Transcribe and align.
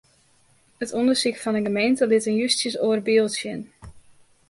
It 0.83 0.95
ûndersyk 0.99 1.37
fan 1.43 1.57
'e 1.57 1.61
gemeente 1.67 2.03
lit 2.07 2.25
in 2.29 2.39
justjes 2.43 2.75
oar 2.85 2.99
byld 3.07 3.33
sjen. 3.39 3.61